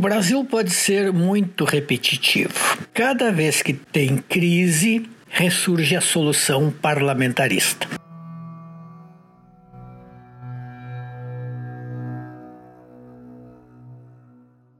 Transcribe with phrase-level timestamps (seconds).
[0.00, 2.54] O Brasil pode ser muito repetitivo.
[2.94, 7.86] Cada vez que tem crise, ressurge a solução parlamentarista.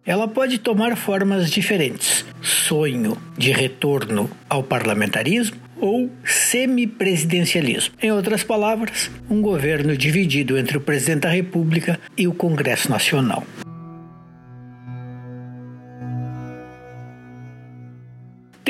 [0.07, 7.95] Ela pode tomar formas diferentes: sonho de retorno ao parlamentarismo ou semipresidencialismo.
[8.03, 13.45] Em outras palavras, um governo dividido entre o presidente da República e o Congresso Nacional.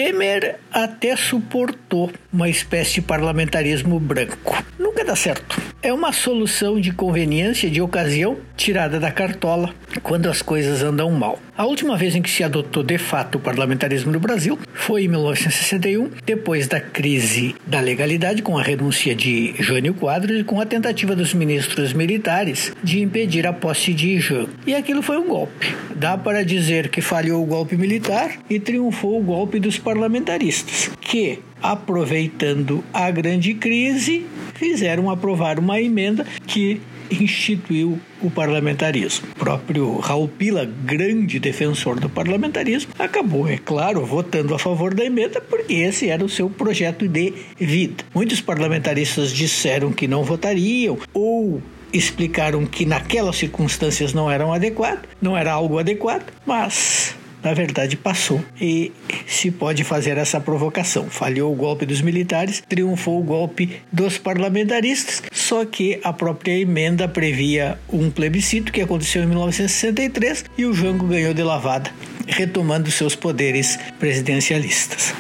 [0.03, 4.65] Temer até suportou uma espécie de parlamentarismo branco.
[4.79, 5.61] Nunca dá certo.
[5.83, 11.39] É uma solução de conveniência de ocasião tirada da cartola quando as coisas andam mal.
[11.57, 15.09] A última vez em que se adotou de fato o parlamentarismo no Brasil foi em
[15.09, 20.67] 1961, depois da crise da legalidade, com a renúncia de Jânio Quadros e com a
[20.67, 24.49] tentativa dos ministros militares de impedir a posse de Jean.
[24.67, 25.75] E aquilo foi um golpe.
[25.97, 31.39] Dá para dizer que falhou o golpe militar e triunfou o golpe dos parlamentaristas, que,
[31.63, 34.27] aproveitando a grande crise,
[34.61, 39.27] fizeram aprovar uma emenda que instituiu o parlamentarismo.
[39.33, 45.03] O próprio Raul Pila, grande defensor do parlamentarismo, acabou, é claro, votando a favor da
[45.03, 48.05] emenda porque esse era o seu projeto de vida.
[48.15, 55.37] Muitos parlamentaristas disseram que não votariam ou explicaram que naquelas circunstâncias não eram adequado, não
[55.37, 58.93] era algo adequado, mas na verdade passou e
[59.27, 61.09] se pode fazer essa provocação.
[61.09, 67.09] Falhou o golpe dos militares, triunfou o golpe dos parlamentaristas, só que a própria emenda
[67.09, 71.91] previa um plebiscito que aconteceu em 1963 e o Jango ganhou de lavada,
[72.27, 75.15] retomando seus poderes presidencialistas.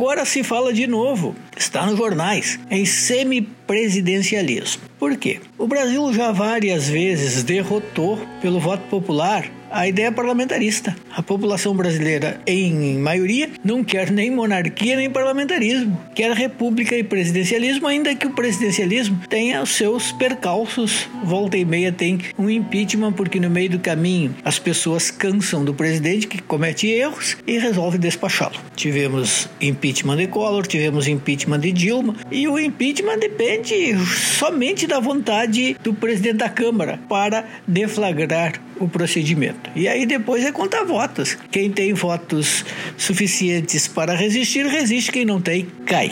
[0.00, 4.80] Agora se fala de novo, está nos jornais, em semipresidencialismo.
[4.98, 5.40] Por quê?
[5.58, 10.96] O Brasil já várias vezes derrotou pelo voto popular a ideia parlamentarista.
[11.14, 15.98] A população brasileira, em maioria, não quer nem monarquia nem parlamentarismo.
[16.14, 21.08] Quer república e presidencialismo, ainda que o presidencialismo tenha os seus percalços.
[21.24, 25.74] Volta e meia tem um impeachment, porque no meio do caminho as pessoas cansam do
[25.74, 28.56] presidente que comete erros e resolve despachá-lo.
[28.74, 35.76] Tivemos impeachment de Collor, tivemos impeachment de Dilma, e o impeachment depende somente da vontade
[35.82, 39.70] do presidente da Câmara para deflagrar o procedimento.
[39.76, 41.36] E aí depois é contar votos.
[41.52, 42.64] Quem tem votos
[42.96, 45.12] suficientes para resistir, resiste.
[45.12, 46.10] Quem não tem, cai.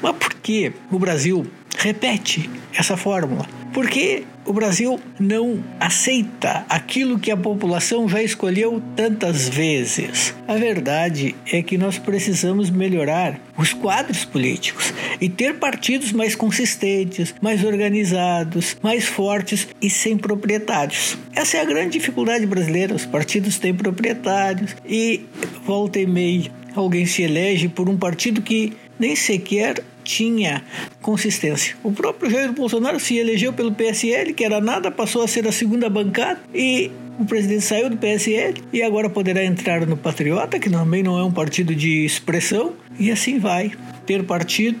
[0.00, 1.46] Mas por que o Brasil
[1.82, 3.46] repete essa fórmula?
[3.72, 10.34] Porque o Brasil não aceita aquilo que a população já escolheu tantas vezes.
[10.46, 17.34] A verdade é que nós precisamos melhorar os quadros políticos e ter partidos mais consistentes,
[17.40, 21.16] mais organizados, mais fortes e sem proprietários.
[21.34, 22.94] Essa é a grande dificuldade brasileira.
[22.94, 25.22] Os partidos têm proprietários e
[25.64, 30.62] volta e meia alguém se elege por um partido que nem sequer tinha
[31.00, 31.76] consistência.
[31.82, 35.52] O próprio Jair Bolsonaro se elegeu pelo PSL, que era nada, passou a ser a
[35.52, 40.70] segunda bancada e o presidente saiu do PSL e agora poderá entrar no Patriota, que
[40.70, 43.72] também não é um partido de expressão, e assim vai.
[44.06, 44.80] Ter partido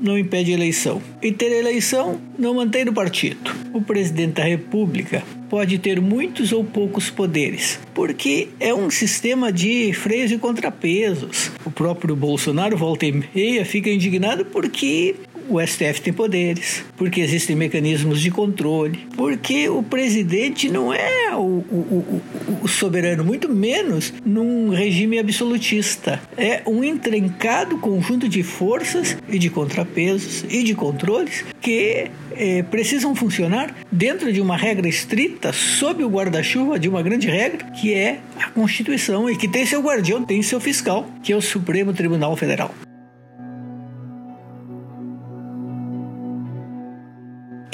[0.00, 1.02] não impede eleição.
[1.20, 3.50] E ter eleição não mantém o partido.
[3.72, 5.22] O presidente da República
[5.52, 11.52] pode ter muitos ou poucos poderes, porque é um sistema de freios e contrapesos.
[11.62, 15.14] O próprio Bolsonaro, volta e meia, fica indignado porque
[15.52, 21.40] o STF tem poderes, porque existem mecanismos de controle, porque o presidente não é o,
[21.40, 26.20] o, o, o, soberano, muito menos num regime absolutista.
[26.36, 33.14] É um intrincado conjunto de forças e de contrapesos e de controles que é, precisam
[33.14, 38.20] funcionar dentro de uma regra estrita, sob o guarda-chuva de uma grande regra, que é
[38.38, 42.36] a Constituição e que tem seu guardião, tem seu fiscal, que é o Supremo Tribunal
[42.36, 42.74] Federal.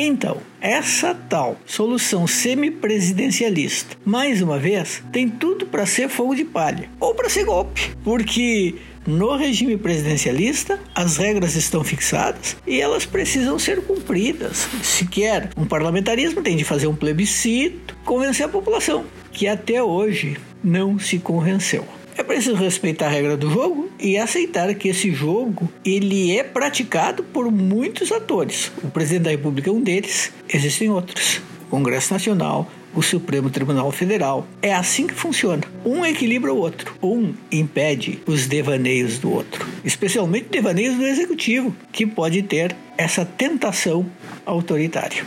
[0.01, 6.89] Então, essa tal solução semipresidencialista, mais uma vez, tem tudo para ser fogo de palha
[7.01, 13.59] ou para ser golpe, porque no regime presidencialista, as regras estão fixadas e elas precisam
[13.59, 14.69] ser cumpridas.
[14.85, 20.37] Se quer um parlamentarismo, tem de fazer um plebiscito, convencer a população, que até hoje
[20.63, 21.85] não se convenceu.
[22.19, 27.23] É preciso respeitar a regra do jogo e aceitar que esse jogo ele é praticado
[27.23, 28.73] por muitos atores.
[28.83, 31.41] O presidente da República é um deles, existem outros.
[31.69, 34.49] O Congresso Nacional, o Supremo Tribunal Federal.
[34.61, 35.63] É assim que funciona.
[35.85, 36.93] Um equilibra o outro.
[37.01, 44.05] Um impede os devaneios do outro, especialmente devaneios do executivo, que pode ter essa tentação
[44.45, 45.23] autoritária.